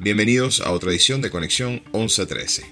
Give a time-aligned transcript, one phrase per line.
[0.00, 2.64] Bienvenidos a otra edición de Conexión 1113.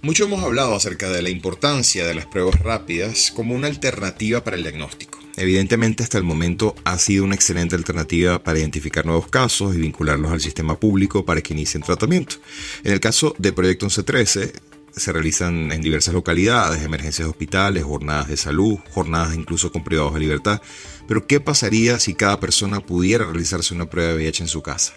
[0.00, 4.56] Mucho hemos hablado acerca de la importancia de las pruebas rápidas como una alternativa para
[4.56, 5.18] el diagnóstico.
[5.36, 10.32] Evidentemente hasta el momento ha sido una excelente alternativa para identificar nuevos casos y vincularlos
[10.32, 12.36] al sistema público para que inicien tratamiento.
[12.82, 14.54] En el caso de Proyecto 1113,
[14.96, 20.14] se realizan en diversas localidades, emergencias de hospitales, jornadas de salud, jornadas incluso con privados
[20.14, 20.62] de libertad.
[21.06, 24.94] Pero ¿qué pasaría si cada persona pudiera realizarse una prueba de VIH en su casa?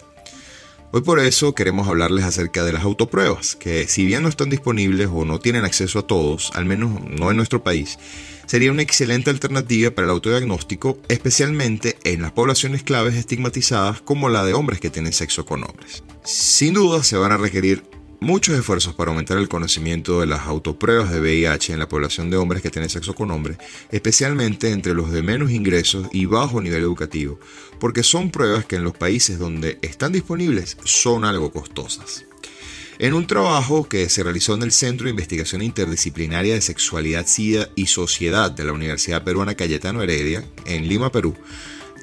[0.92, 5.08] Hoy por eso queremos hablarles acerca de las autopruebas, que si bien no están disponibles
[5.12, 7.96] o no tienen acceso a todos, al menos no en nuestro país,
[8.46, 14.44] sería una excelente alternativa para el autodiagnóstico, especialmente en las poblaciones claves estigmatizadas como la
[14.44, 16.02] de hombres que tienen sexo con hombres.
[16.24, 17.84] Sin duda se van a requerir
[18.20, 22.36] muchos esfuerzos para aumentar el conocimiento de las autopruebas de VIH en la población de
[22.36, 23.56] hombres que tienen sexo con hombres,
[23.90, 27.40] especialmente entre los de menos ingresos y bajo nivel educativo,
[27.78, 32.24] porque son pruebas que en los países donde están disponibles son algo costosas.
[32.98, 37.70] En un trabajo que se realizó en el Centro de Investigación Interdisciplinaria de Sexualidad, SIDA
[37.74, 41.34] y Sociedad de la Universidad Peruana Cayetano Heredia, en Lima, Perú,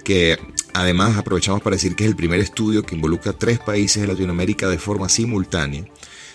[0.04, 0.40] que
[0.74, 4.68] además aprovechamos para decir que es el primer estudio que involucra tres países de Latinoamérica
[4.68, 5.86] de forma simultánea,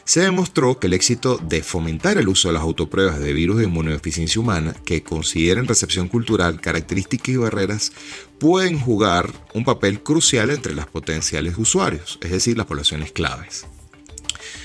[0.04, 3.64] se demostró que el éxito de fomentar el uso de las autopruebas de virus de
[3.64, 7.92] inmunodeficiencia humana que consideren recepción cultural, características y barreras
[8.38, 13.66] pueden jugar un papel crucial entre las potenciales usuarios, es decir, las poblaciones claves.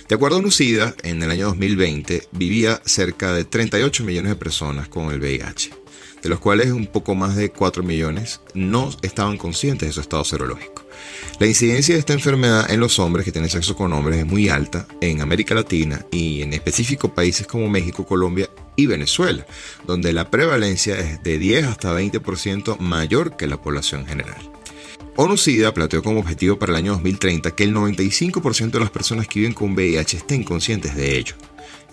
[0.08, 4.88] De acuerdo a UNUCIDA, en el año 2020 vivía cerca de 38 millones de personas
[4.88, 5.72] con el VIH,
[6.22, 10.24] de los cuales un poco más de 4 millones no estaban conscientes de su estado
[10.24, 10.86] serológico.
[11.40, 14.50] La incidencia de esta enfermedad en los hombres que tienen sexo con hombres es muy
[14.50, 19.46] alta en América Latina y en específico países como México, Colombia y Venezuela,
[19.86, 24.38] donde la prevalencia es de 10 hasta 20% mayor que la población general.
[25.16, 29.40] ONU-SIDA planteó como objetivo para el año 2030 que el 95% de las personas que
[29.40, 31.36] viven con VIH estén conscientes de ello.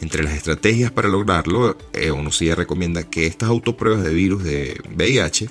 [0.01, 2.13] Entre las estrategias para lograrlo, eh,
[2.55, 5.49] recomienda que estas autopruebas de virus de VIH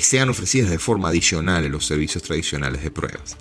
[0.00, 3.36] sean ofrecidas de forma adicional en los servicios tradicionales de pruebas.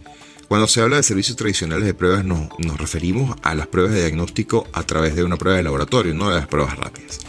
[0.47, 4.01] Cuando se habla de servicios tradicionales de pruebas nos, nos referimos a las pruebas de
[4.01, 7.19] diagnóstico a través de una prueba de laboratorio, no de las pruebas rápidas.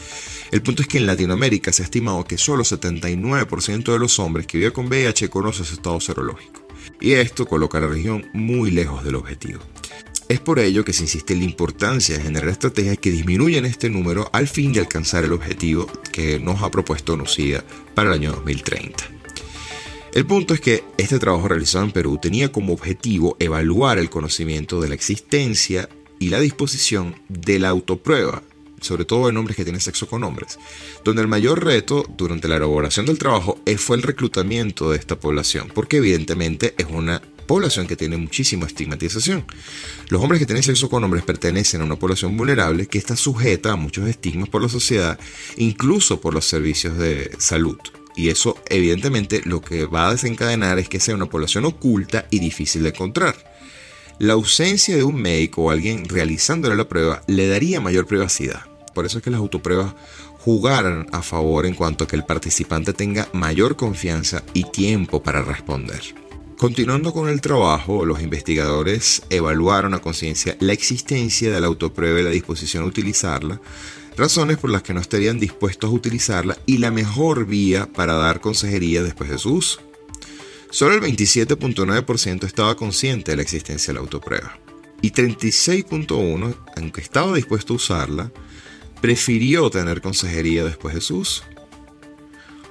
[0.52, 4.46] El punto es que en Latinoamérica se ha estimado que solo 79% de los hombres
[4.46, 6.66] que viven con VIH conocen su estado serológico.
[7.00, 9.60] Y esto coloca a la región muy lejos del objetivo.
[10.28, 13.88] Es por ello que se insiste en la importancia de generar estrategias que disminuyan este
[13.88, 17.64] número al fin de alcanzar el objetivo que nos ha propuesto NUCIDA
[17.94, 19.04] para el año 2030.
[20.14, 24.80] El punto es que este trabajo realizado en Perú tenía como objetivo evaluar el conocimiento
[24.80, 25.88] de la existencia
[26.18, 28.42] y la disposición de la autoprueba,
[28.80, 30.58] sobre todo en hombres que tienen sexo con hombres,
[31.04, 35.70] donde el mayor reto durante la elaboración del trabajo fue el reclutamiento de esta población,
[35.72, 39.44] porque evidentemente es una población que tiene muchísima estigmatización.
[40.08, 43.72] Los hombres que tienen sexo con hombres pertenecen a una población vulnerable que está sujeta
[43.72, 45.18] a muchos estigmas por la sociedad,
[45.56, 47.78] incluso por los servicios de salud.
[48.16, 52.38] Y eso evidentemente lo que va a desencadenar es que sea una población oculta y
[52.38, 53.36] difícil de encontrar.
[54.18, 58.62] La ausencia de un médico o alguien realizándole la prueba le daría mayor privacidad.
[58.94, 59.94] Por eso es que las autopruebas
[60.38, 65.42] jugaran a favor en cuanto a que el participante tenga mayor confianza y tiempo para
[65.42, 66.25] responder.
[66.58, 72.22] Continuando con el trabajo, los investigadores evaluaron a conciencia la existencia de la autoprueba y
[72.22, 73.60] la disposición a utilizarla,
[74.16, 78.40] razones por las que no estarían dispuestos a utilizarla y la mejor vía para dar
[78.40, 79.80] consejería después de su uso.
[80.70, 84.58] Solo el 27.9% estaba consciente de la existencia de la autoprueba
[85.02, 88.32] y 36.1%, aunque estaba dispuesto a usarla,
[89.02, 91.44] prefirió tener consejería después de su uso.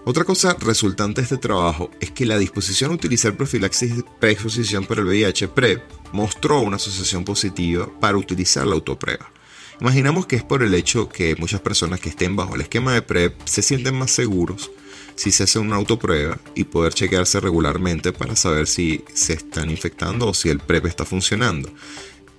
[0.08, 5.02] Otra cosa resultante de este trabajo es que la disposición a utilizar profilaxis preexposición para
[5.02, 9.32] el VIH PrEP mostró una asociación positiva para utilizar la autoprueba.
[9.82, 13.02] Imaginamos que es por el hecho que muchas personas que estén bajo el esquema de
[13.02, 14.70] PrEP se sienten más seguros
[15.16, 20.28] si se hace una autoprueba y poder chequearse regularmente para saber si se están infectando
[20.28, 21.74] o si el PrEP está funcionando.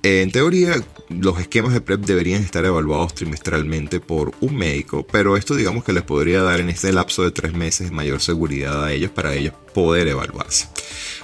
[0.08, 0.76] En teoría,
[1.08, 5.93] los esquemas de PrEP deberían estar evaluados trimestralmente por un médico, pero esto digamos que
[5.93, 9.55] les podría dar en este lapso de tres meses mayor seguridad a ellos para ellos
[9.76, 10.69] poder evaluarse.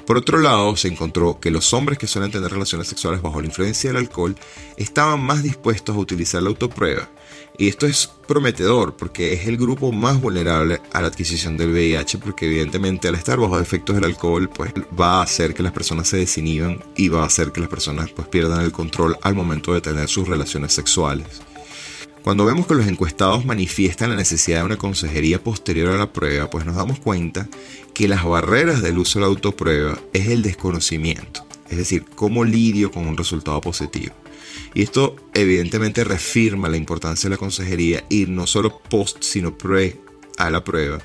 [0.06, 3.46] Por otro lado, se encontró que los hombres que suelen tener relaciones sexuales bajo la
[3.46, 4.36] influencia del alcohol
[4.76, 7.08] estaban más dispuestos a utilizar la autoprueba
[7.58, 12.18] y esto es prometedor porque es el grupo más vulnerable a la adquisición del VIH
[12.18, 16.08] porque evidentemente al estar bajo efectos del alcohol pues va a hacer que las personas
[16.08, 19.72] se desinhiban y va a hacer que las personas pues pierdan el control al momento
[19.72, 21.42] de tener sus relaciones sexuales.
[22.22, 26.48] Cuando vemos que los encuestados manifiestan la necesidad de una consejería posterior a la prueba,
[26.50, 27.48] pues nos damos cuenta
[27.94, 32.90] que las barreras del uso de la autoprueba es el desconocimiento es decir, cómo lidio
[32.90, 34.14] con un resultado positivo.
[34.74, 39.98] Y esto evidentemente reafirma la importancia de la consejería ir no solo post, sino pre
[40.36, 40.98] a la prueba.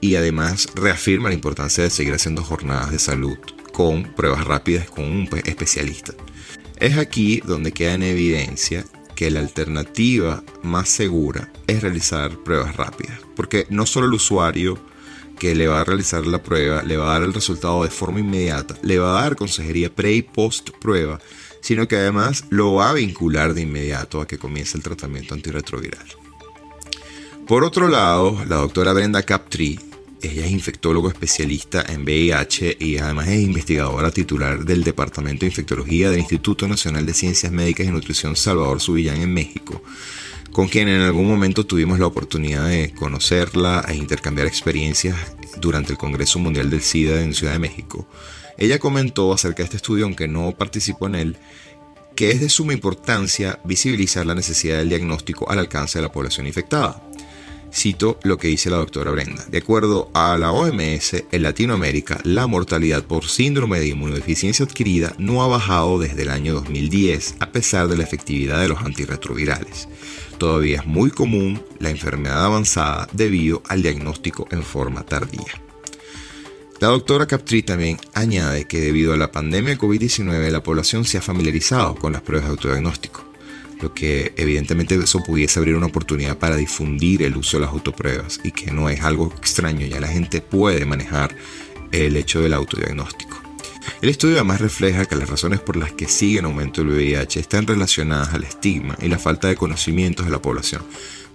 [0.00, 3.38] Y además reafirma la importancia de seguir haciendo jornadas de salud
[3.72, 6.14] con pruebas rápidas con un especialista.
[6.80, 8.84] Es aquí donde queda en evidencia
[9.18, 14.78] que la alternativa más segura es realizar pruebas rápidas, porque no solo el usuario
[15.40, 18.20] que le va a realizar la prueba le va a dar el resultado de forma
[18.20, 21.18] inmediata, le va a dar consejería pre y post prueba,
[21.62, 26.06] sino que además lo va a vincular de inmediato a que comience el tratamiento antirretroviral.
[27.48, 29.80] Por otro lado, la doctora Brenda Captree,
[30.22, 36.10] ella es infectólogo especialista en VIH y además es investigadora titular del Departamento de Infectología
[36.10, 39.82] del Instituto Nacional de Ciencias Médicas y Nutrición Salvador Subillán en México,
[40.50, 45.16] con quien en algún momento tuvimos la oportunidad de conocerla e intercambiar experiencias
[45.60, 48.08] durante el Congreso Mundial del SIDA en Ciudad de México.
[48.56, 51.36] Ella comentó acerca de este estudio, aunque no participó en él,
[52.16, 56.48] que es de suma importancia visibilizar la necesidad del diagnóstico al alcance de la población
[56.48, 57.07] infectada.
[57.72, 59.44] Cito lo que dice la doctora Brenda.
[59.50, 65.42] De acuerdo a la OMS, en Latinoamérica la mortalidad por síndrome de inmunodeficiencia adquirida no
[65.42, 69.88] ha bajado desde el año 2010 a pesar de la efectividad de los antirretrovirales.
[70.38, 75.62] Todavía es muy común la enfermedad avanzada debido al diagnóstico en forma tardía.
[76.80, 81.18] La doctora Captri también añade que debido a la pandemia de COVID-19 la población se
[81.18, 83.27] ha familiarizado con las pruebas de autodiagnóstico
[83.80, 88.40] lo que evidentemente eso pudiese abrir una oportunidad para difundir el uso de las autopruebas
[88.42, 91.34] y que no es algo extraño, ya la gente puede manejar
[91.92, 93.40] el hecho del autodiagnóstico.
[94.02, 97.40] El estudio además refleja que las razones por las que sigue en aumento el VIH
[97.40, 100.82] están relacionadas al estigma y la falta de conocimientos de la población,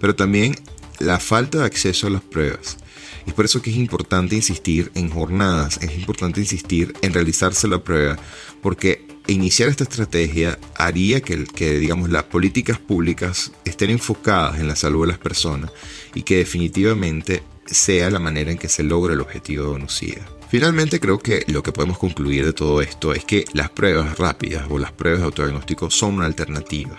[0.00, 0.54] pero también
[0.98, 2.78] la falta de acceso a las pruebas.
[3.26, 7.66] Y es por eso que es importante insistir en jornadas, es importante insistir en realizarse
[7.68, 8.18] la prueba,
[8.62, 15.02] porque iniciar esta estrategia haría que, digamos, las políticas públicas estén enfocadas en la salud
[15.02, 15.70] de las personas
[16.14, 20.26] y que definitivamente sea la manera en que se logra el objetivo de ONUCIDA.
[20.50, 24.66] Finalmente creo que lo que podemos concluir de todo esto es que las pruebas rápidas
[24.70, 26.98] o las pruebas de autodiagnóstico son una alternativa.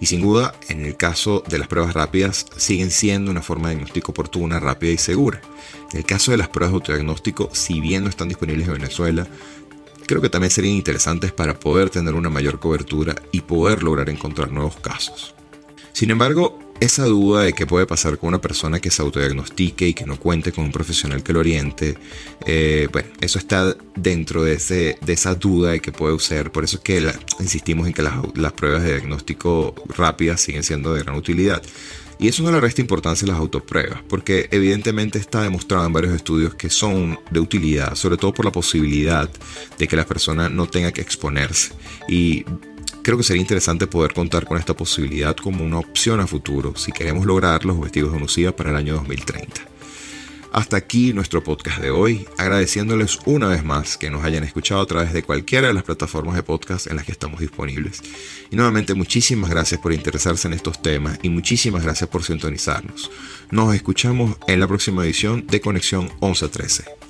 [0.00, 3.74] Y sin duda, en el caso de las pruebas rápidas, siguen siendo una forma de
[3.74, 5.40] diagnóstico oportuna, rápida y segura.
[5.92, 9.26] En el caso de las pruebas de autodiagnóstico, si bien no están disponibles en Venezuela,
[10.10, 14.50] creo que también serían interesantes para poder tener una mayor cobertura y poder lograr encontrar
[14.50, 15.36] nuevos casos.
[15.92, 19.94] Sin embargo, esa duda de qué puede pasar con una persona que se autodiagnostique y
[19.94, 21.96] que no cuente con un profesional que lo oriente,
[22.46, 26.50] eh, bueno, eso está dentro de, ese, de esa duda de que puede ser.
[26.50, 30.94] Por eso es que insistimos en que las, las pruebas de diagnóstico rápidas siguen siendo
[30.94, 31.62] de gran utilidad.
[32.20, 36.14] Y eso no le resta importancia a las autopruebas, porque evidentemente está demostrado en varios
[36.14, 39.30] estudios que son de utilidad, sobre todo por la posibilidad
[39.78, 41.72] de que la persona no tenga que exponerse.
[42.10, 42.44] Y
[43.02, 46.92] creo que sería interesante poder contar con esta posibilidad como una opción a futuro si
[46.92, 49.70] queremos lograr los objetivos de UNUCIA para el año 2030.
[50.52, 54.86] Hasta aquí nuestro podcast de hoy, agradeciéndoles una vez más que nos hayan escuchado a
[54.86, 58.02] través de cualquiera de las plataformas de podcast en las que estamos disponibles.
[58.50, 63.12] Y nuevamente muchísimas gracias por interesarse en estos temas y muchísimas gracias por sintonizarnos.
[63.52, 67.09] Nos escuchamos en la próxima edición de Conexión 1113.